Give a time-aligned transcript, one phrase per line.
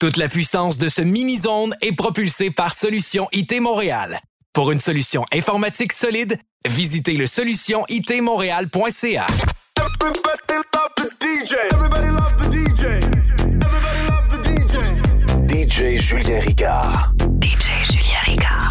[0.00, 4.18] Toute la puissance de ce mini-zone est propulsée par Solution IT Montréal.
[4.54, 9.26] Pour une solution informatique solide, visitez le solutionitmontréal.ca.
[15.46, 17.12] DJ Julien Ricard.
[17.42, 18.70] DJ Julien Ricard.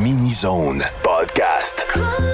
[0.00, 1.86] Mini Zone Podcast.
[1.94, 2.31] Don't care if it's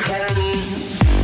[0.00, 1.21] party.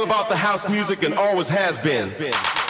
[0.00, 2.69] all about the house music and always has been.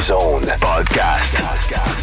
[0.00, 1.99] Zone Podcast.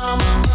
[0.00, 0.47] mama.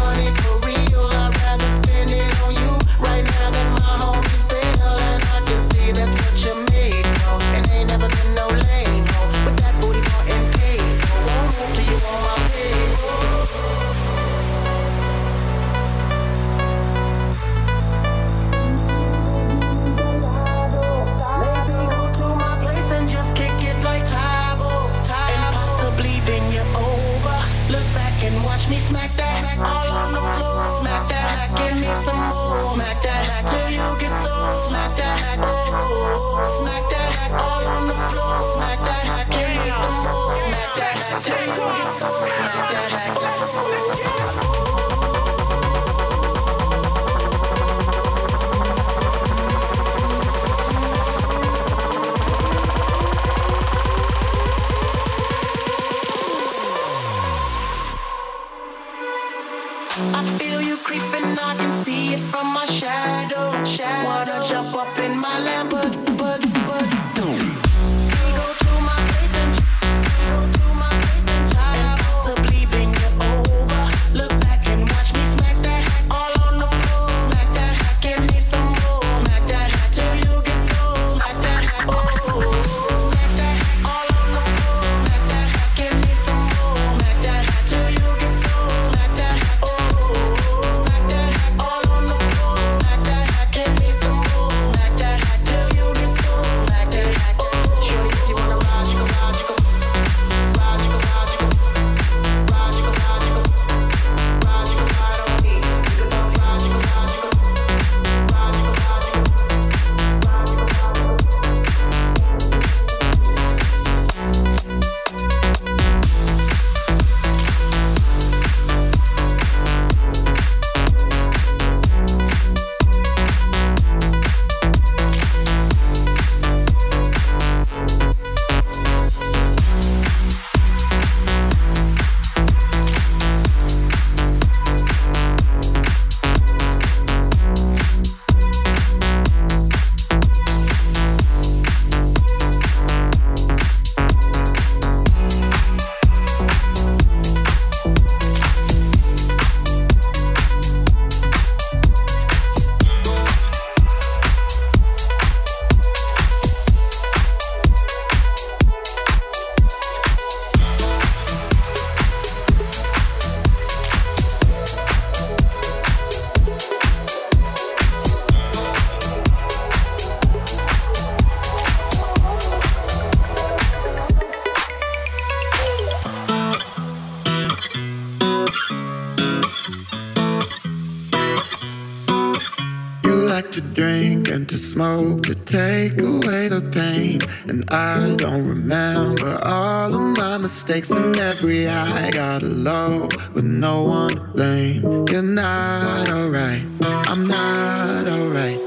[184.74, 187.20] Smoke to take away the pain.
[187.48, 193.84] And I don't remember all of my mistakes and every I got low with no
[193.84, 194.82] one blame.
[195.10, 198.58] You're not alright, I'm not alright.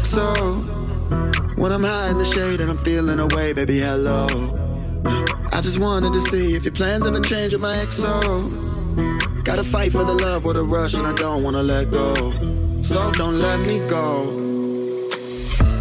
[0.00, 0.28] XO,
[1.58, 4.28] when I'm high in the shade and I'm feeling away, baby, hello.
[5.52, 9.42] I just wanted to see if your plans ever change with my XO.
[9.42, 12.14] Gotta fight for the love with a rush and I don't wanna let go.
[12.82, 14.39] So don't let me go.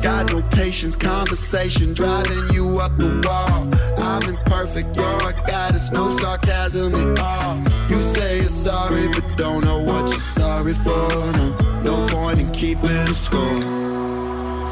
[0.02, 3.68] Got no patience, conversation driving you up the wall.
[3.98, 7.58] I'm imperfect, you're a goddess, no sarcasm at all.
[7.90, 11.10] You say you're sorry, but don't know what you're sorry for.
[11.34, 13.60] No, no point in keeping score.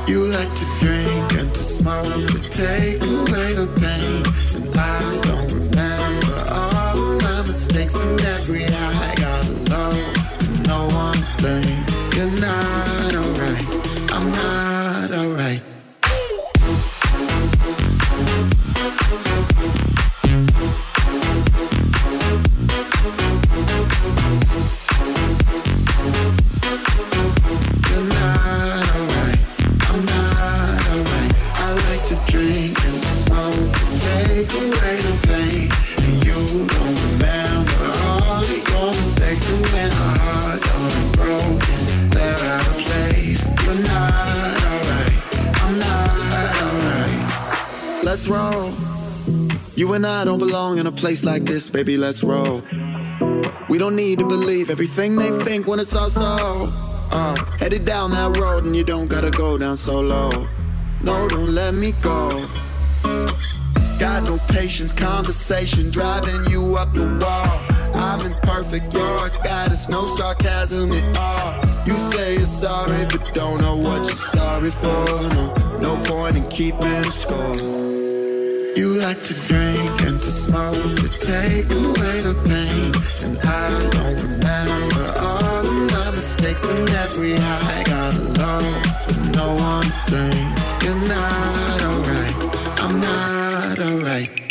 [0.08, 4.24] You like to drink and to smoke to take away the pain.
[4.56, 10.14] And I don't remember all of my mistakes and every I got alone.
[10.66, 11.84] No one blame.
[12.16, 13.88] You're not alright.
[14.14, 15.64] I'm not not alright.
[31.90, 35.70] Like to drink and smoke take away the pain.
[36.04, 36.97] And you don't
[48.28, 51.96] You and I don't belong in a place like this, baby.
[51.98, 52.62] Let's roll.
[53.70, 56.70] We don't need to believe everything they think when it's all so.
[57.10, 60.30] Uh, headed down that road and you don't gotta go down so low.
[61.02, 62.46] No, don't let me go.
[63.98, 67.62] Got no patience, conversation driving you up the wall.
[67.96, 71.66] I'm imperfect, you're a goddess, no sarcasm at all.
[71.86, 75.06] You say you're sorry, but don't know what you're sorry for.
[75.34, 77.77] No, no point in keeping score.
[78.78, 82.94] You like to drink and to smoke to take away the pain.
[83.24, 87.80] And I don't remember all of my mistakes and every high.
[87.80, 88.74] I got alone
[89.08, 90.54] with no one blame.
[90.84, 92.36] You're not alright,
[92.84, 94.47] I'm not alright.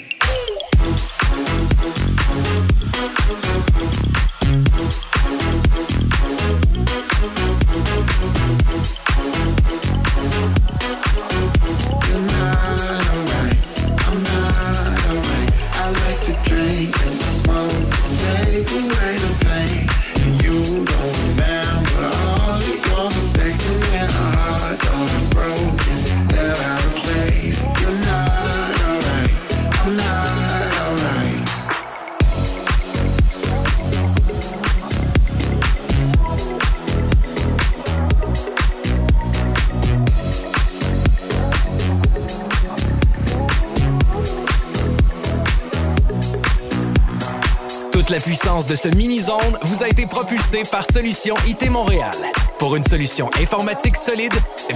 [48.66, 52.14] de ce mini-zone vous a été propulsé par Solution IT Montréal.
[52.58, 54.32] Pour une solution informatique solide,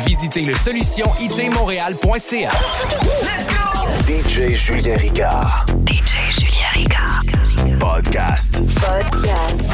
[0.07, 2.51] visitez le solutionitmontréal.ca.
[4.07, 5.67] DJ Julien Ricard.
[5.87, 7.23] DJ Julien Ricard.
[7.79, 8.63] Podcast.
[8.75, 9.70] Podcast.